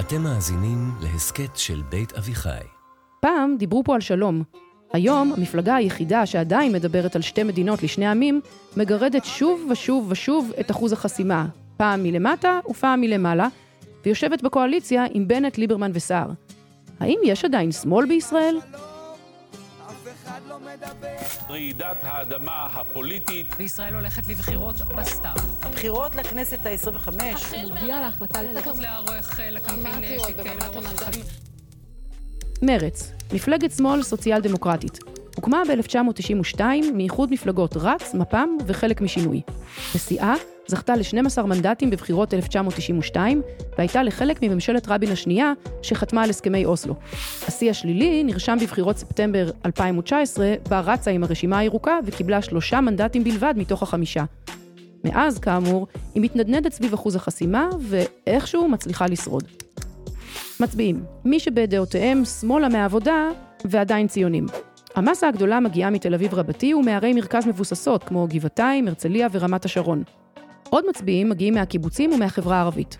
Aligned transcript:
אתם 0.00 0.22
מאזינים 0.22 0.90
להסכת 1.00 1.56
של 1.56 1.82
בית 1.88 2.12
אביחי. 2.12 2.64
פעם 3.20 3.56
דיברו 3.58 3.84
פה 3.84 3.94
על 3.94 4.00
שלום. 4.00 4.42
היום 4.92 5.32
המפלגה 5.36 5.74
היחידה 5.74 6.26
שעדיין 6.26 6.72
מדברת 6.72 7.16
על 7.16 7.22
שתי 7.22 7.42
מדינות 7.42 7.82
לשני 7.82 8.06
עמים, 8.06 8.40
מגרדת 8.76 9.24
שוב 9.24 9.66
ושוב 9.70 10.06
ושוב 10.10 10.52
את 10.60 10.70
אחוז 10.70 10.92
החסימה, 10.92 11.46
פעם 11.76 12.02
מלמטה 12.02 12.60
ופעם 12.70 13.00
מלמעלה, 13.00 13.48
ויושבת 14.04 14.42
בקואליציה 14.42 15.04
עם 15.12 15.28
בנט, 15.28 15.58
ליברמן 15.58 15.90
וסער. 15.94 16.28
האם 17.00 17.18
יש 17.24 17.44
עדיין 17.44 17.72
שמאל 17.72 18.06
בישראל? 18.06 18.58
רעידת 21.50 21.96
האדמה 22.02 22.68
הפוליטית. 22.74 23.54
וישראל 23.58 23.94
הולכת 23.94 24.28
לבחירות 24.28 24.76
בסתיו. 24.80 25.34
בחירות 25.72 26.14
לכנסת 26.14 26.66
ה-25. 26.66 27.10
מודיע 27.68 28.00
להחלטה 28.00 28.42
ללכת 28.42 28.76
לערוך 28.80 29.40
לקמפיין 29.50 30.18
שיתקיים 30.26 30.58
לאורך 30.60 31.02
החיים. 31.02 31.24
מרצ, 32.62 33.12
מפלגת 33.32 33.72
שמאל 33.72 34.02
סוציאל 34.02 34.40
דמוקרטית. 34.40 34.98
הוקמה 35.36 35.62
ב-1992 35.68 36.60
מאיחוד 36.94 37.32
מפלגות 37.32 37.76
רץ, 37.76 38.14
מפ"ם 38.14 38.48
וחלק 38.66 39.00
משינוי. 39.00 39.42
בשיאה 39.94 40.34
זכתה 40.66 40.96
ל-12 40.96 41.42
מנדטים 41.42 41.90
בבחירות 41.90 42.34
1992, 42.34 43.42
והייתה 43.78 44.02
לחלק 44.02 44.42
מממשלת 44.42 44.88
רבין 44.88 45.12
השנייה, 45.12 45.52
שחתמה 45.82 46.22
על 46.22 46.30
הסכמי 46.30 46.64
אוסלו. 46.64 46.94
השיא 47.48 47.70
השלילי 47.70 48.24
נרשם 48.24 48.56
בבחירות 48.60 48.96
ספטמבר 48.96 49.50
2019, 49.66 50.54
בה 50.68 50.80
רצה 50.80 51.10
עם 51.10 51.24
הרשימה 51.24 51.58
הירוקה 51.58 51.98
וקיבלה 52.04 52.42
שלושה 52.42 52.80
מנדטים 52.80 53.24
בלבד 53.24 53.54
מתוך 53.56 53.82
החמישה. 53.82 54.24
מאז, 55.04 55.38
כאמור, 55.38 55.86
היא 56.14 56.22
מתנדנדת 56.22 56.72
סביב 56.72 56.92
אחוז 56.92 57.16
החסימה, 57.16 57.68
ואיכשהו 57.80 58.68
מצליחה 58.68 59.06
לשרוד. 59.06 59.44
מצביעים, 60.60 61.04
מי 61.24 61.40
שבדעותיהם 61.40 62.24
שמאלה 62.24 62.68
מהעבודה 62.68 63.28
ועדיין 63.64 64.06
ציונים. 64.06 64.46
המסה 64.94 65.28
הגדולה 65.28 65.60
מגיעה 65.60 65.90
מתל 65.90 66.14
אביב 66.14 66.34
רבתי 66.34 66.74
ומערי 66.74 67.12
מרכז 67.12 67.46
מבוססות, 67.46 68.04
כמו 68.04 68.26
גבעתיים, 68.30 68.88
הרצליה 68.88 69.28
ורמת 69.32 69.64
השרון. 69.64 70.02
עוד 70.74 70.84
מצביעים 70.88 71.28
מגיעים 71.28 71.54
מהקיבוצים 71.54 72.12
ומהחברה 72.12 72.56
הערבית. 72.56 72.96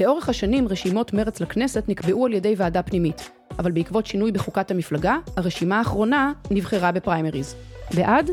לאורך 0.00 0.28
השנים 0.28 0.68
רשימות 0.68 1.12
מרץ 1.12 1.40
לכנסת 1.40 1.84
נקבעו 1.88 2.26
על 2.26 2.32
ידי 2.32 2.54
ועדה 2.56 2.82
פנימית, 2.82 3.30
אבל 3.58 3.72
בעקבות 3.72 4.06
שינוי 4.06 4.32
בחוקת 4.32 4.70
המפלגה, 4.70 5.16
הרשימה 5.36 5.78
האחרונה 5.78 6.32
נבחרה 6.50 6.92
בפריימריז. 6.92 7.54
בעד? 7.94 8.30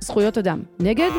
זכויות 0.00 0.38
אדם. 0.38 0.62
נגד? 0.78 1.10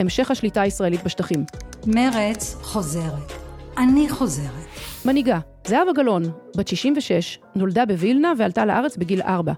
המשך 0.00 0.30
השליטה 0.30 0.60
הישראלית 0.60 1.04
בשטחים. 1.04 1.44
מרץ 1.86 2.54
חוזרת. 2.62 3.32
אני 3.78 4.08
חוזרת. 4.08 4.66
מנהיגה, 5.04 5.38
זהבה 5.66 5.92
גלאון, 5.92 6.22
בת 6.56 6.68
66, 6.68 7.38
נולדה 7.54 7.86
בווילנה 7.86 8.32
ועלתה 8.38 8.64
לארץ 8.64 8.96
בגיל 8.96 9.22
4. 9.22 9.52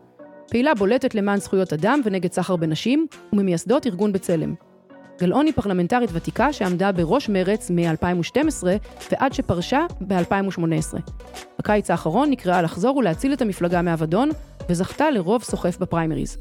פעילה 0.51 0.75
בולטת 0.75 1.15
למען 1.15 1.39
זכויות 1.39 1.73
אדם 1.73 2.01
ונגד 2.05 2.33
סחר 2.33 2.57
בנשים, 2.57 3.07
וממייסדות 3.33 3.87
ארגון 3.87 4.13
בצלם. 4.13 4.55
גלאון 5.21 5.47
היא 5.47 5.55
פרלמנטרית 5.55 6.11
ותיקה 6.13 6.53
שעמדה 6.53 6.93
בראש 6.93 7.29
מרץ 7.29 7.71
מ-2012 7.71 8.65
ועד 9.13 9.33
שפרשה 9.33 9.87
ב-2018. 10.01 10.99
בקיץ 11.59 11.91
האחרון 11.91 12.31
נקראה 12.31 12.63
לחזור 12.63 12.97
ולהציל 12.97 13.33
את 13.33 13.43
המפלגה 13.43 13.83
מאבדון, 13.83 14.31
וזכתה 14.69 15.11
לרוב 15.11 15.43
סוחף 15.43 15.79
בפריימריז. 15.79 16.37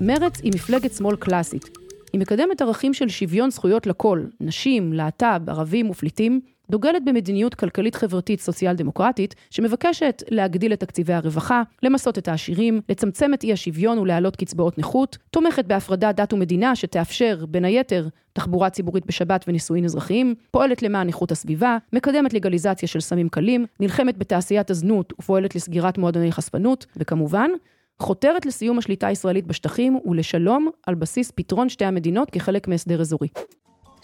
מרץ 0.00 0.40
היא 0.40 0.52
מפלגת 0.54 0.92
שמאל 0.92 1.16
קלאסית. 1.16 1.78
היא 2.12 2.20
מקדמת 2.20 2.62
ערכים 2.62 2.94
של 2.94 3.08
שוויון 3.08 3.50
זכויות 3.50 3.86
לכל, 3.86 4.24
נשים, 4.40 4.92
להט"ב, 4.92 5.50
ערבים 5.50 5.90
ופליטים, 5.90 6.40
דוגלת 6.72 7.04
במדיניות 7.04 7.54
כלכלית-חברתית 7.54 8.40
סוציאל-דמוקרטית, 8.40 9.34
שמבקשת 9.50 10.22
להגדיל 10.30 10.72
את 10.72 10.80
תקציבי 10.80 11.12
הרווחה, 11.12 11.62
למסות 11.82 12.18
את 12.18 12.28
העשירים, 12.28 12.80
לצמצם 12.88 13.34
את 13.34 13.44
אי 13.44 13.52
השוויון 13.52 13.98
ולהעלות 13.98 14.36
קצבאות 14.36 14.78
נכות, 14.78 15.18
תומכת 15.30 15.64
בהפרדת 15.64 16.16
דת 16.16 16.32
ומדינה 16.32 16.76
שתאפשר, 16.76 17.44
בין 17.48 17.64
היתר, 17.64 18.08
תחבורה 18.32 18.70
ציבורית 18.70 19.06
בשבת 19.06 19.44
ונישואין 19.48 19.84
אזרחיים, 19.84 20.34
פועלת 20.50 20.82
למען 20.82 21.08
איכות 21.08 21.32
הסביבה, 21.32 21.78
מקדמת 21.92 22.34
לגליזציה 22.34 22.88
של 22.88 23.00
סמים 23.00 23.28
קלים, 23.28 23.66
נלחמת 23.80 24.18
בתעשיית 24.18 24.70
הזנות 24.70 25.12
ופועלת 25.18 25.54
לסגירת 25.54 25.98
מועדוני 25.98 26.32
חשפנות, 26.32 26.86
וכמובן, 26.96 27.50
חותרת 27.98 28.46
לסיום 28.46 28.78
השליטה 28.78 29.06
הישראלית 29.06 29.46
בשטחים 29.46 29.98
ולשלום 30.04 30.70
על 30.86 30.94
בסיס 30.94 31.30
פתרון 31.30 31.68
שתי 31.68 31.84
המדינות 31.84 32.30
כחלק 32.30 32.68
מהסדר 32.68 33.00
אזורי. 33.00 33.28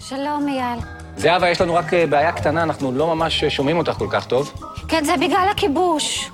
שלום, 0.00 0.48
אייל. 0.48 0.78
זהבה, 1.16 1.48
יש 1.50 1.60
לנו 1.60 1.74
רק 1.74 1.94
אה, 1.94 2.06
בעיה 2.06 2.32
קטנה, 2.32 2.62
אנחנו 2.62 2.92
לא 2.92 3.14
ממש 3.14 3.44
אה, 3.44 3.50
שומעים 3.50 3.78
אותך 3.78 3.92
כל 3.92 4.06
כך 4.10 4.26
טוב. 4.26 4.52
כן, 4.88 5.04
זה 5.04 5.12
בגלל 5.16 5.48
הכיבוש. 5.50 6.30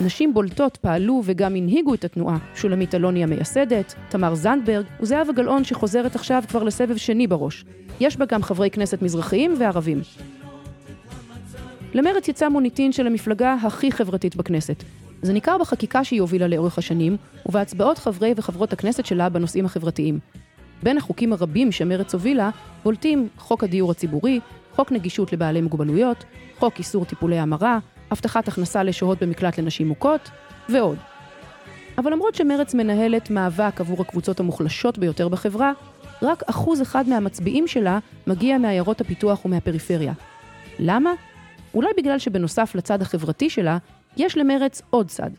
נשים 0.00 0.34
בולטות 0.34 0.76
פעלו 0.76 1.22
וגם 1.24 1.56
הנהיגו 1.56 1.94
את 1.94 2.04
התנועה. 2.04 2.36
שולמית 2.54 2.94
אלוני 2.94 3.22
המייסדת, 3.22 3.94
תמר 4.08 4.34
זנדברג 4.34 4.84
וזהבה 5.00 5.32
גלאון 5.32 5.64
שחוזרת 5.64 6.14
עכשיו 6.14 6.42
כבר 6.48 6.62
לסבב 6.62 6.96
שני 6.96 7.26
בראש. 7.26 7.64
יש 8.00 8.16
בה 8.16 8.24
גם 8.24 8.42
חברי 8.42 8.70
כנסת 8.70 9.02
מזרחיים 9.02 9.54
וערבים. 9.58 10.00
למרץ 11.94 12.28
יצא 12.28 12.48
מוניטין 12.48 12.92
של 12.92 13.06
המפלגה 13.06 13.56
הכי 13.62 13.92
חברתית 13.92 14.36
בכנסת. 14.36 14.84
זה 15.22 15.32
ניכר 15.32 15.58
בחקיקה 15.58 16.04
שהיא 16.04 16.20
הובילה 16.20 16.48
לאורך 16.48 16.78
השנים, 16.78 17.16
ובהצבעות 17.46 17.98
חברי 17.98 18.34
וחברות 18.36 18.72
הכנסת 18.72 19.06
שלה 19.06 19.28
בנושאים 19.28 19.64
החברתיים. 19.64 20.18
בין 20.82 20.98
החוקים 20.98 21.32
הרבים 21.32 21.72
שמרץ 21.72 22.14
הובילה, 22.14 22.50
בולטים 22.84 23.28
חוק 23.38 23.64
הדיור 23.64 23.90
הציבורי, 23.90 24.40
חוק 24.74 24.92
נגישות 24.92 25.32
לבעלי 25.32 25.60
מוגבלויות, 25.60 26.24
חוק 26.58 26.78
איסור 26.78 27.04
טיפולי 27.04 27.38
המרה, 27.38 27.78
הבטחת 28.10 28.48
הכנסה 28.48 28.82
לשוהות 28.82 29.22
במקלט 29.22 29.58
לנשים 29.58 29.88
מוכות, 29.88 30.30
ועוד. 30.68 30.98
אבל 31.98 32.12
למרות 32.12 32.34
שמרץ 32.34 32.74
מנהלת 32.74 33.30
מאבק 33.30 33.80
עבור 33.80 34.00
הקבוצות 34.00 34.40
המוחלשות 34.40 34.98
ביותר 34.98 35.28
בחברה, 35.28 35.72
רק 36.22 36.42
אחוז 36.46 36.82
אחד 36.82 37.08
מהמצביעים 37.08 37.66
שלה 37.66 37.98
מגיע 38.26 38.58
מעיירות 38.58 39.00
הפיתוח 39.00 39.44
ומהפריפריה. 39.44 40.12
למה? 40.78 41.12
אולי 41.74 41.88
בגלל 41.96 42.18
שבנוסף 42.18 42.74
לצד 42.74 43.02
החברתי 43.02 43.50
שלה, 43.50 43.78
יש 44.16 44.36
למרץ 44.36 44.82
עוד 44.90 45.08
צד, 45.08 45.30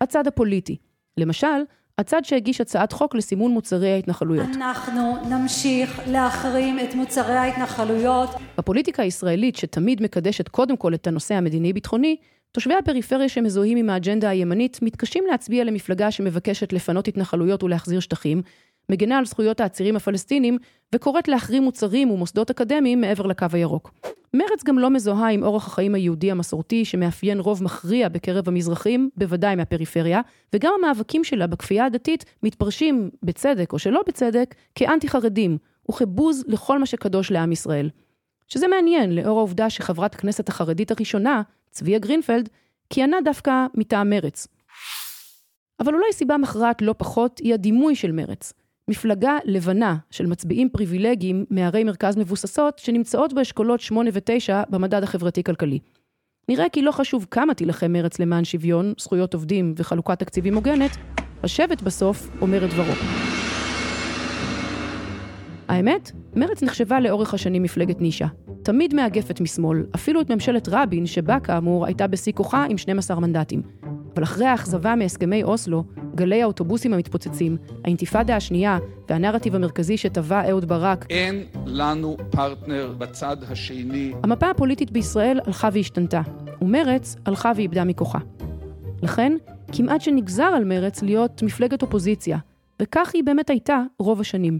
הצד 0.00 0.26
הפוליטי. 0.26 0.76
למשל, 1.16 1.62
הצד 1.98 2.24
שהגיש 2.24 2.60
הצעת 2.60 2.92
חוק 2.92 3.14
לסימון 3.14 3.50
מוצרי 3.50 3.92
ההתנחלויות. 3.92 4.48
אנחנו 4.54 5.16
נמשיך 5.30 6.00
להחרים 6.06 6.78
את 6.80 6.94
מוצרי 6.94 7.36
ההתנחלויות. 7.36 8.30
בפוליטיקה 8.58 9.02
הישראלית, 9.02 9.56
שתמיד 9.56 10.02
מקדשת 10.02 10.48
קודם 10.48 10.76
כל 10.76 10.94
את 10.94 11.06
הנושא 11.06 11.34
המדיני-ביטחוני, 11.34 12.16
תושבי 12.52 12.74
הפריפריה 12.74 13.28
שמזוהים 13.28 13.78
עם 13.78 13.90
האג'נדה 13.90 14.28
הימנית 14.28 14.78
מתקשים 14.82 15.24
להצביע 15.30 15.64
למפלגה 15.64 16.10
שמבקשת 16.10 16.72
לפנות 16.72 17.08
התנחלויות 17.08 17.62
ולהחזיר 17.62 18.00
שטחים, 18.00 18.42
מגנה 18.88 19.18
על 19.18 19.24
זכויות 19.24 19.60
העצירים 19.60 19.96
הפלסטינים 19.96 20.58
וקוראת 20.94 21.28
להחרים 21.28 21.62
מוצרים 21.62 22.10
ומוסדות 22.10 22.50
אקדמיים 22.50 23.00
מעבר 23.00 23.26
לקו 23.26 23.46
הירוק. 23.52 23.90
מרץ 24.34 24.64
גם 24.64 24.78
לא 24.78 24.90
מזוהה 24.90 25.30
עם 25.30 25.42
אורח 25.42 25.66
החיים 25.66 25.94
היהודי 25.94 26.30
המסורתי 26.30 26.84
שמאפיין 26.84 27.40
רוב 27.40 27.64
מכריע 27.64 28.08
בקרב 28.08 28.48
המזרחים, 28.48 29.10
בוודאי 29.16 29.56
מהפריפריה, 29.56 30.20
וגם 30.52 30.72
המאבקים 30.78 31.24
שלה 31.24 31.46
בכפייה 31.46 31.84
הדתית 31.84 32.24
מתפרשים, 32.42 33.10
בצדק 33.22 33.72
או 33.72 33.78
שלא 33.78 34.02
בצדק, 34.06 34.54
כאנטי 34.74 35.08
חרדים, 35.08 35.58
וכבוז 35.90 36.44
לכל 36.48 36.78
מה 36.78 36.86
שקדוש 36.86 37.30
לעם 37.30 37.52
ישראל. 37.52 37.90
שזה 38.48 38.68
מעניין, 38.68 39.14
לאור 39.14 39.38
העובדה 39.38 39.70
שחברת 39.70 40.14
הכנסת 40.14 40.48
החרדית 40.48 40.90
הראשונה, 40.90 41.42
צביה 41.70 41.98
גרינפלד, 41.98 42.48
כיהנה 42.90 43.16
דווקא 43.24 43.66
מטעם 43.74 44.10
מרץ. 44.10 44.48
אבל 45.80 45.94
אולי 45.94 46.12
סיבה 46.12 46.36
מכרעת 46.36 46.82
לא 46.82 46.94
פחות 46.98 47.38
היא 47.38 47.54
הדימוי 47.54 47.94
של 47.94 48.12
מרץ. 48.12 48.52
מפלגה 48.88 49.38
לבנה 49.44 49.96
של 50.10 50.26
מצביעים 50.26 50.68
פריבילגיים 50.68 51.44
מערי 51.50 51.84
מרכז 51.84 52.16
מבוססות 52.16 52.78
שנמצאות 52.78 53.32
באשכולות 53.32 53.80
8 53.80 54.10
ו-9 54.12 54.52
במדד 54.70 55.02
החברתי-כלכלי. 55.02 55.78
נראה 56.48 56.68
כי 56.68 56.82
לא 56.82 56.92
חשוב 56.92 57.26
כמה 57.30 57.54
תילחם 57.54 57.92
מרץ 57.92 58.18
למען 58.18 58.44
שוויון, 58.44 58.92
זכויות 58.98 59.34
עובדים 59.34 59.74
וחלוקת 59.76 60.18
תקציבים 60.18 60.54
הוגנת, 60.54 60.96
השבט 61.42 61.82
בסוף 61.82 62.30
אומר 62.40 62.64
את 62.64 62.70
דברו. 62.70 62.92
האמת, 65.68 66.10
מרץ 66.34 66.62
נחשבה 66.62 67.00
לאורך 67.00 67.34
השנים 67.34 67.62
מפלגת 67.62 68.00
נישה. 68.00 68.26
תמיד 68.62 68.94
מאגפת 68.94 69.40
משמאל, 69.40 69.86
אפילו 69.94 70.20
את 70.20 70.30
ממשלת 70.30 70.68
רבין, 70.68 71.06
שבה 71.06 71.40
כאמור 71.40 71.86
הייתה 71.86 72.06
בשיא 72.06 72.32
כוחה 72.32 72.64
עם 72.64 72.78
12 72.78 73.20
מנדטים. 73.20 73.62
אבל 74.18 74.24
אחרי 74.24 74.46
האכזבה 74.46 74.94
מהסכמי 74.94 75.42
אוסלו, 75.42 75.84
גלי 76.14 76.42
האוטובוסים 76.42 76.94
המתפוצצים, 76.94 77.56
האינתיפאדה 77.84 78.36
השנייה 78.36 78.78
והנרטיב 79.08 79.54
המרכזי 79.54 79.96
שטבע 79.96 80.48
אהוד 80.48 80.64
ברק, 80.64 81.06
אין 81.10 81.44
לנו 81.66 82.16
פרטנר 82.30 82.94
בצד 82.98 83.36
השני. 83.48 84.12
המפה 84.22 84.50
הפוליטית 84.50 84.90
בישראל 84.90 85.40
הלכה 85.46 85.68
והשתנתה, 85.72 86.20
ומרץ 86.62 87.16
הלכה 87.26 87.52
ואיבדה 87.56 87.84
מכוחה. 87.84 88.18
לכן, 89.02 89.32
כמעט 89.72 90.00
שנגזר 90.00 90.50
על 90.56 90.64
מרץ 90.64 91.02
להיות 91.02 91.42
מפלגת 91.42 91.82
אופוזיציה, 91.82 92.38
וכך 92.82 93.10
היא 93.14 93.24
באמת 93.24 93.50
הייתה 93.50 93.82
רוב 93.98 94.20
השנים. 94.20 94.58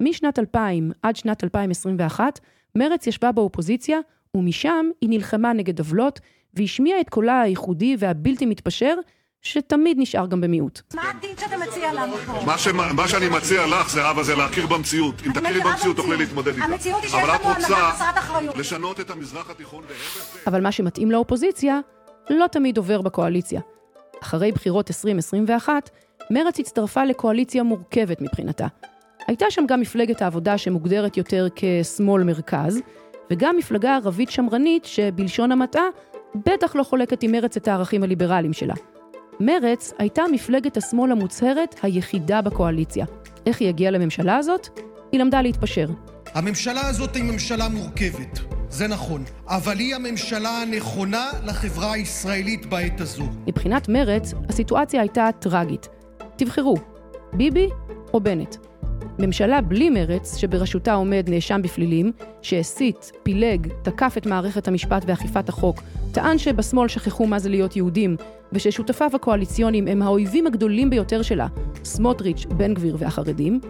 משנת 0.00 0.38
2000 0.38 0.90
עד 1.02 1.16
שנת 1.16 1.44
2021, 1.44 2.40
מרץ 2.74 3.06
ישבה 3.06 3.32
באופוזיציה, 3.32 3.98
ומשם 4.36 4.86
היא 5.00 5.10
נלחמה 5.10 5.52
נגד 5.52 5.78
עוולות 5.78 6.20
והשמיע 6.56 7.00
את 7.00 7.08
קולה 7.08 7.40
הייחודי 7.40 7.96
והבלתי 7.98 8.46
מתפשר, 8.46 8.94
שתמיד 9.42 9.96
נשאר 10.00 10.26
גם 10.26 10.40
במיעוט. 10.40 10.80
מה 10.94 11.10
הדין 11.10 11.30
שאתה 11.40 11.56
מציע 11.56 11.92
לנו 11.92 12.16
פה? 12.16 12.44
מה, 12.46 12.58
ש... 12.58 12.68
מה 12.68 13.08
שאני 13.08 13.28
מציע 13.28 13.66
לך, 13.66 13.90
זהבה, 13.90 14.22
זה 14.22 14.34
להכיר 14.34 14.66
במציאות. 14.66 15.14
אם 15.26 15.32
תכירי 15.32 15.60
במציאות, 15.60 15.96
תוכלי 15.96 16.16
להתמודד 16.16 16.52
איתה. 16.54 16.64
המציאות 16.64 17.02
היא 17.02 17.10
שיש 17.10 17.18
לנו 17.18 17.32
הנהגה 17.32 17.54
רוצה 17.54 17.90
חסרת 17.92 18.18
אחריות. 18.18 18.56
לשנות 18.56 19.00
את 19.00 19.10
המזרח 19.10 19.50
התיכון 19.50 19.84
זה? 19.88 19.94
אבל 20.46 20.62
מה 20.62 20.72
שמתאים 20.72 21.10
לאופוזיציה, 21.10 21.80
לא 22.30 22.46
תמיד 22.46 22.76
עובר 22.76 23.00
בקואליציה. 23.00 23.60
אחרי 24.22 24.52
בחירות 24.52 24.90
2021, 24.90 25.90
מרצ 26.30 26.58
הצטרפה 26.58 27.04
לקואליציה 27.04 27.62
מורכבת 27.62 28.20
מבחינתה. 28.20 28.66
הייתה 29.26 29.46
שם 29.50 29.66
גם 29.68 29.80
מפלגת 29.80 30.22
העבודה 30.22 30.58
שמוגדרת 30.58 31.16
יותר 31.16 31.46
כשמאל 31.56 32.22
מרכז, 32.22 32.80
וגם 33.30 33.56
מפלגה 33.56 33.94
ערבית 33.96 34.30
שמרנית 34.30 34.84
שבלשון 34.84 35.52
המעטה, 35.52 35.82
בטח 36.46 36.76
לא 36.76 36.82
חולקת 36.82 37.22
עם 37.22 37.32
מרצ 37.32 37.56
את 37.56 37.68
הערכים 37.68 38.02
הליברליים 38.02 38.52
שלה. 38.52 38.74
מרצ 39.40 39.92
הייתה 39.98 40.22
מפלגת 40.32 40.76
השמאל 40.76 41.12
המוצהרת 41.12 41.76
היחידה 41.82 42.42
בקואליציה. 42.42 43.06
איך 43.46 43.60
היא 43.60 43.68
הגיעה 43.68 43.90
לממשלה 43.90 44.36
הזאת? 44.36 44.68
היא 45.12 45.20
למדה 45.20 45.42
להתפשר. 45.42 45.86
הממשלה 46.34 46.88
הזאת 46.88 47.16
היא 47.16 47.24
ממשלה 47.24 47.68
מורכבת, 47.68 48.38
זה 48.70 48.88
נכון, 48.88 49.24
אבל 49.46 49.78
היא 49.78 49.94
הממשלה 49.94 50.62
הנכונה 50.62 51.30
לחברה 51.44 51.92
הישראלית 51.92 52.66
בעת 52.66 53.00
הזו. 53.00 53.24
מבחינת 53.46 53.88
מרצ, 53.88 54.34
הסיטואציה 54.48 55.00
הייתה 55.00 55.28
טרגית. 55.38 55.88
תבחרו, 56.36 56.76
ביבי 57.32 57.68
או 58.14 58.20
בנט. 58.20 58.56
ממשלה 59.18 59.60
בלי 59.60 59.90
מרץ, 59.90 60.36
שבראשותה 60.36 60.94
עומד 60.94 61.24
נאשם 61.28 61.60
בפלילים, 61.62 62.12
שהסית, 62.42 63.12
פילג, 63.22 63.68
תקף 63.82 64.14
את 64.18 64.26
מערכת 64.26 64.68
המשפט 64.68 65.04
ואכיפת 65.06 65.48
החוק, 65.48 65.82
טען 66.16 66.38
שבשמאל 66.38 66.88
שכחו 66.88 67.26
מה 67.26 67.38
זה 67.38 67.48
להיות 67.48 67.76
יהודים, 67.76 68.16
וששותפיו 68.52 69.10
הקואליציוניים 69.14 69.88
הם 69.88 70.02
האויבים 70.02 70.46
הגדולים 70.46 70.90
ביותר 70.90 71.22
שלה, 71.22 71.46
סמוטריץ', 71.84 72.46
בן 72.46 72.74
גביר 72.74 72.96
והחרדים, 72.98 73.60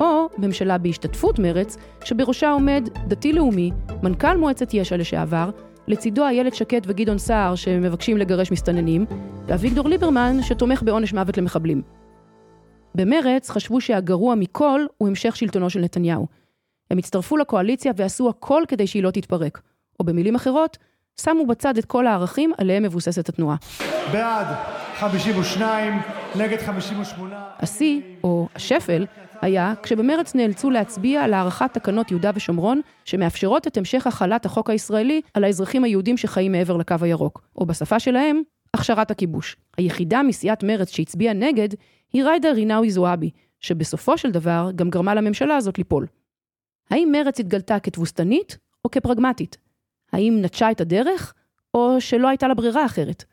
או 0.00 0.28
ממשלה 0.38 0.78
בהשתתפות 0.78 1.38
מרץ, 1.38 1.76
שבראשה 2.04 2.50
עומד 2.50 2.88
דתי-לאומי, 3.08 3.70
מנכ"ל 4.02 4.36
מועצת 4.36 4.74
יש"ע 4.74 4.96
לשעבר, 4.96 5.50
לצידו 5.88 6.24
איילת 6.24 6.54
שקד 6.54 6.80
וגדעון 6.86 7.18
סער 7.18 7.54
שמבקשים 7.54 8.16
לגרש 8.16 8.52
מסתננים, 8.52 9.06
ואביגדור 9.46 9.88
ליברמן 9.88 10.42
שתומך 10.42 10.82
בעונש 10.82 11.12
מוות 11.12 11.38
למחבלים. 11.38 11.82
במרץ 12.94 13.50
חשבו 13.50 13.80
שהגרוע 13.80 14.34
מכל 14.34 14.80
הוא 14.98 15.08
המשך 15.08 15.36
שלטונו 15.36 15.70
של 15.70 15.80
נתניהו. 15.80 16.26
הם 16.90 16.98
הצטרפו 16.98 17.36
לקואליציה 17.36 17.92
ועשו 17.96 18.28
הכל 18.28 18.62
כדי 18.68 18.86
שהיא 18.86 19.02
לא 19.02 19.10
תתפרק. 19.10 19.60
או 20.00 20.04
במילים 20.04 20.34
אחרות, 20.34 20.78
שמו 21.20 21.46
בצד 21.46 21.78
את 21.78 21.84
כל 21.84 22.06
הערכים 22.06 22.52
עליהם 22.58 22.82
מבוססת 22.82 23.28
התנועה. 23.28 23.56
בעד 24.12 24.46
52, 24.98 26.00
נגד 26.36 26.58
58. 26.58 27.42
השיא, 27.58 28.00
או 28.24 28.48
השפל, 28.56 29.06
היה 29.40 29.74
כשבמרץ 29.82 30.34
נאלצו 30.34 30.70
להצביע 30.70 31.22
על 31.22 31.34
הארכת 31.34 31.74
תקנות 31.74 32.10
יהודה 32.10 32.30
ושומרון, 32.34 32.80
שמאפשרות 33.04 33.66
את 33.66 33.76
המשך 33.76 34.06
החלת 34.06 34.46
החוק 34.46 34.70
הישראלי 34.70 35.20
על 35.34 35.44
האזרחים 35.44 35.84
היהודים 35.84 36.16
שחיים 36.16 36.52
מעבר 36.52 36.76
לקו 36.76 36.96
הירוק, 37.00 37.42
או 37.56 37.66
בשפה 37.66 38.00
שלהם, 38.00 38.42
הכשרת 38.74 39.10
הכיבוש. 39.10 39.56
היחידה 39.76 40.22
מסיעת 40.22 40.62
מרץ 40.62 40.90
שהצביעה 40.90 41.34
נגד 41.34 41.68
היא 42.12 42.24
ריידה 42.24 42.50
רינאוי 42.50 42.90
זועבי, 42.90 43.30
שבסופו 43.60 44.18
של 44.18 44.30
דבר 44.30 44.70
גם 44.76 44.90
גרמה 44.90 45.14
לממשלה 45.14 45.56
הזאת 45.56 45.78
ליפול. 45.78 46.06
האם 46.90 47.08
מרץ 47.12 47.40
התגלתה 47.40 47.78
כתבוסתנית 47.78 48.58
או 48.84 48.90
כפרגמטית? 48.90 49.56
האם 50.12 50.38
נטשה 50.42 50.70
את 50.70 50.80
הדרך, 50.80 51.34
או 51.74 52.00
שלא 52.00 52.28
הייתה 52.28 52.48
לה 52.48 52.54
ברירה 52.54 52.86
אחרת? 52.86 53.24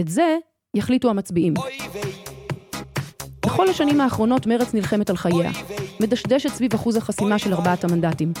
את 0.00 0.08
זה 0.08 0.36
יחליטו 0.76 1.10
המצביעים. 1.10 1.54
בכל 3.46 3.68
השנים 3.68 4.00
האחרונות 4.00 4.46
מרץ 4.46 4.74
נלחמת 4.74 5.10
על 5.10 5.16
חייה, 5.16 5.50
מדשדשת 6.00 6.48
סביב 6.48 6.74
אחוז 6.74 6.96
החסימה 6.96 7.38
של 7.38 7.54
ארבעת 7.54 7.84
המנדטים. 7.84 8.32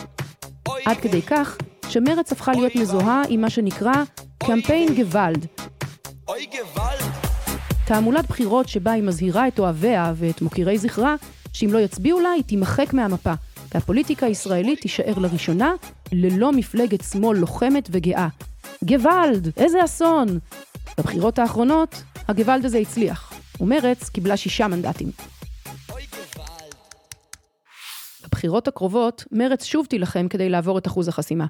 עד 0.86 0.96
כדי 0.96 1.22
כך 1.22 1.58
שמרץ 1.88 2.32
הפכה 2.32 2.52
להיות 2.52 2.74
מזוהה 2.74 3.22
עם 3.28 3.40
מה 3.40 3.50
שנקרא 3.50 3.92
קמפיין 4.38 4.94
גוואלד. 4.94 5.46
תעמולת 7.86 8.26
בחירות 8.28 8.68
שבה 8.68 8.92
היא 8.92 9.02
מזהירה 9.02 9.48
את 9.48 9.58
אוהביה 9.58 10.12
ואת 10.16 10.42
מוקירי 10.42 10.78
זכרה 10.78 11.14
שאם 11.52 11.68
לא 11.72 11.78
יצביעו 11.78 12.20
לה 12.20 12.30
היא 12.30 12.44
תימחק 12.44 12.92
מהמפה, 12.92 13.32
והפוליטיקה 13.76 14.26
הישראלית 14.26 14.80
תישאר 14.80 15.18
לראשונה 15.18 15.74
ללא 16.12 16.52
מפלגת 16.52 17.04
שמאל 17.12 17.38
לוחמת 17.38 17.88
וגאה. 17.92 18.28
גוואלד, 18.84 19.48
איזה 19.56 19.84
אסון! 19.84 20.28
בבחירות 20.98 21.38
האחרונות, 21.38 22.02
הגוואלד 22.28 22.64
הזה 22.64 22.78
הצליח, 22.78 23.32
ומרץ 23.60 24.08
קיבלה 24.08 24.36
שישה 24.36 24.68
מנדטים. 24.68 25.08
בבחירות 28.24 28.68
הקרובות, 28.68 29.24
מרץ 29.32 29.64
שוב 29.64 29.86
תילחם 29.86 30.28
כדי 30.28 30.48
לעבור 30.48 30.78
את 30.78 30.86
אחוז 30.86 31.08
החסימה. 31.08 31.46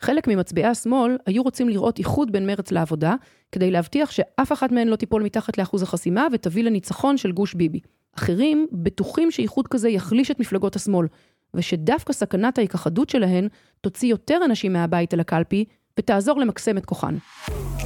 חלק 0.00 0.28
ממצביעי 0.28 0.66
השמאל 0.66 1.16
היו 1.26 1.42
רוצים 1.42 1.68
לראות 1.68 1.98
איחוד 1.98 2.32
בין 2.32 2.46
מרץ 2.46 2.72
לעבודה, 2.72 3.14
כדי 3.52 3.70
להבטיח 3.70 4.10
שאף 4.10 4.52
אחת 4.52 4.72
מהן 4.72 4.88
לא 4.88 4.96
תיפול 4.96 5.22
מתחת 5.22 5.58
לאחוז 5.58 5.82
החסימה 5.82 6.26
ותביא 6.32 6.64
לניצחון 6.64 7.16
של 7.16 7.32
גוש 7.32 7.54
ביבי. 7.54 7.80
אחרים 8.16 8.66
בטוחים 8.72 9.30
שאיחוד 9.30 9.68
כזה 9.68 9.88
יחליש 9.88 10.30
את 10.30 10.40
מפלגות 10.40 10.76
השמאל, 10.76 11.06
ושדווקא 11.54 12.12
סכנת 12.12 12.58
ההיכחדות 12.58 13.10
שלהן 13.10 13.48
תוציא 13.80 14.08
יותר 14.08 14.40
אנשים 14.44 14.72
מהבית 14.72 15.14
אל 15.14 15.20
הקלפי 15.20 15.64
ותעזור 15.98 16.40
למקסם 16.40 16.78
את 16.78 16.86
כוחן. 16.86 17.16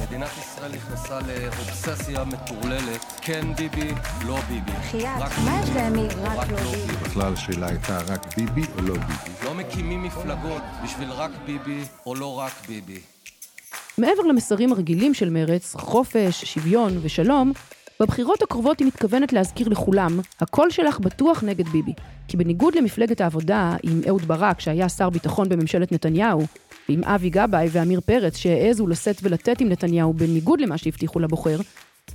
מדינת 0.07 0.29
ישראל 0.37 0.71
נכנסה 0.71 1.19
לאובססיה 1.19 2.23
מטורללת, 2.23 3.05
כן 3.21 3.53
ביבי, 3.57 3.91
לא 4.27 4.39
ביבי. 4.39 4.71
בחייאת, 4.71 5.21
רק 5.21 5.31
מה 5.45 5.89
מי 5.89 6.01
או 6.01 6.23
רק 6.23 6.51
לא 6.51 6.57
ביבי? 6.57 6.93
בכלל 7.03 7.33
השאלה 7.33 7.67
הייתה 7.67 7.99
רק 8.07 8.37
ביבי 8.37 8.61
או 8.77 8.81
לא 8.81 8.93
ביבי. 8.93 9.45
לא 9.45 9.55
מקימים 9.55 10.03
מפלגות 10.03 10.61
בשביל 10.83 11.11
רק 11.11 11.31
ביבי 11.45 11.83
או 12.05 12.15
לא 12.15 12.39
רק 12.39 12.53
ביבי. 12.67 12.99
מעבר 13.97 14.21
למסרים 14.23 14.71
הרגילים 14.71 15.13
של 15.13 15.29
מרץ, 15.29 15.75
חופש, 15.75 16.45
שוויון 16.45 16.97
ושלום, 17.01 17.51
בבחירות 17.99 18.41
הקרובות 18.41 18.79
היא 18.79 18.87
מתכוונת 18.87 19.33
להזכיר 19.33 19.69
לכולם, 19.69 20.19
הקול 20.39 20.69
שלך 20.69 20.99
בטוח 20.99 21.43
נגד 21.43 21.67
ביבי. 21.67 21.93
כי 22.27 22.37
בניגוד 22.37 22.75
למפלגת 22.75 23.21
העבודה 23.21 23.75
עם 23.83 24.01
אהוד 24.07 24.21
ברק, 24.21 24.59
שהיה 24.59 24.89
שר 24.89 25.09
ביטחון 25.09 25.49
בממשלת 25.49 25.91
נתניהו, 25.91 26.41
ועם 26.89 27.03
אבי 27.03 27.29
גבאי 27.29 27.67
ועמיר 27.71 28.01
פרץ, 28.01 28.37
שהעזו 28.37 28.87
לשאת 28.87 29.19
ולתת 29.23 29.61
עם 29.61 29.69
נתניהו 29.69 30.13
בניגוד 30.13 30.61
למה 30.61 30.77
שהבטיחו 30.77 31.19
לבוחר, 31.19 31.59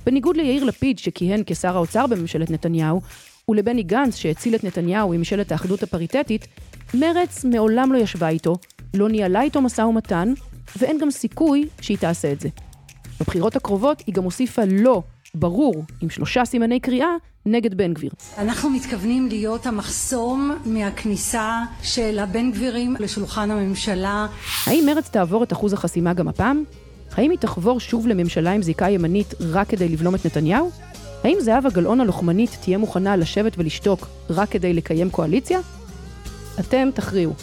בניגוד 0.05 0.37
ליאיר 0.37 0.63
לפיד, 0.63 0.99
שכיהן 0.99 1.43
כשר 1.45 1.75
האוצר 1.75 2.07
בממשלת 2.07 2.51
נתניהו, 2.51 3.01
ולבני 3.49 3.83
גנץ, 3.83 4.15
שהציל 4.15 4.55
את 4.55 4.63
נתניהו 4.63 5.13
עם 5.13 5.19
ממשלת 5.19 5.51
האחדות 5.51 5.83
הפריטטית, 5.83 6.47
מרץ 6.93 7.45
מעולם 7.45 7.93
לא 7.93 7.97
ישבה 7.97 8.29
איתו, 8.29 8.55
לא 8.93 9.09
ניהלה 9.09 9.41
איתו 9.41 9.61
משא 9.61 9.81
ומתן, 9.81 10.33
ואין 10.77 10.97
גם 10.97 11.11
סיכוי 11.11 11.67
שהיא 11.81 11.97
תעשה 11.97 12.31
את 12.31 12.39
זה. 12.39 12.49
בבחירות 13.19 13.55
הקרובות 13.55 14.03
היא 14.07 14.15
גם 14.15 14.23
הוסיפה 14.23 14.61
לא, 14.65 15.03
ברור, 15.35 15.83
עם 16.01 16.09
שלושה 16.09 16.45
סימני 16.45 16.79
קריאה, 16.79 17.07
נגד 17.45 17.73
בן 17.77 17.93
גביר. 17.93 18.11
אנחנו 18.37 18.69
מתכוונים 18.69 19.27
להיות 19.27 19.65
המחסום 19.65 20.51
מהכניסה 20.65 21.61
של 21.83 22.19
הבן 22.19 22.51
גבירים 22.51 22.95
לשולחן 22.99 23.51
הממשלה. 23.51 24.27
האם 24.65 24.85
מרץ 24.85 25.09
תעבור 25.09 25.43
את 25.43 25.53
אחוז 25.53 25.73
החסימה 25.73 26.13
גם 26.13 26.27
הפעם? 26.27 26.63
האם 27.11 27.31
היא 27.31 27.39
תחבור 27.39 27.79
שוב 27.79 28.07
לממשלה 28.07 28.51
עם 28.51 28.61
זיקה 28.61 28.89
ימנית 28.89 29.33
רק 29.39 29.67
כדי 29.67 29.89
לבלום 29.89 30.15
את 30.15 30.25
נתניהו? 30.25 30.71
האם 31.23 31.37
זהבה 31.39 31.69
גלאון 31.69 32.01
הלוחמנית 32.01 32.57
תהיה 32.61 32.77
מוכנה 32.77 33.15
לשבת 33.15 33.53
ולשתוק 33.57 34.07
רק 34.29 34.49
כדי 34.49 34.73
לקיים 34.73 35.09
קואליציה? 35.09 35.59
אתם 36.59 36.89
תכריעו. 36.93 37.33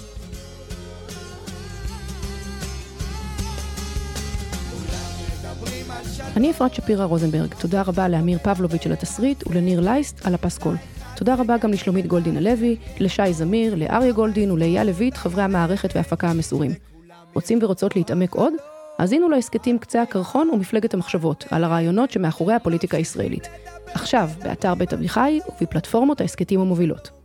אני 6.36 6.50
אפרת 6.50 6.74
שפירא 6.74 7.04
רוזנברג, 7.04 7.54
תודה 7.54 7.82
רבה 7.82 8.08
לאמיר 8.08 8.38
פבלוביץ' 8.38 8.86
על 8.86 8.92
התסריט 8.92 9.46
ולניר 9.46 9.80
לייסט 9.80 10.26
על 10.26 10.34
הפסקול. 10.34 10.76
תודה 11.16 11.34
רבה 11.34 11.56
גם 11.58 11.72
לשלומית 11.72 12.06
גולדין 12.06 12.36
הלוי, 12.36 12.76
לשי 13.00 13.32
זמיר, 13.32 13.74
לאריה 13.74 14.12
גולדין 14.12 14.50
ולאייל 14.50 14.86
לויט, 14.86 15.16
חברי 15.16 15.42
המערכת 15.42 15.96
וההפקה 15.96 16.28
המסורים. 16.28 16.70
רוצים 17.34 17.58
ורוצות 17.62 17.96
להתעמק 17.96 18.34
עוד? 18.34 18.52
האזינו 18.98 19.28
להסכתים 19.28 19.78
קצה 19.78 20.02
הקרחון 20.02 20.50
ומפלגת 20.50 20.94
המחשבות, 20.94 21.44
על 21.50 21.64
הרעיונות 21.64 22.10
שמאחורי 22.10 22.54
הפוליטיקה 22.54 22.96
הישראלית. 22.96 23.48
עכשיו, 23.94 24.30
באתר 24.42 24.74
בית 24.74 24.92
אביחי 24.92 25.40
ובפלטפורמות 25.60 26.20
ההסכתים 26.20 26.60
המובילות. 26.60 27.15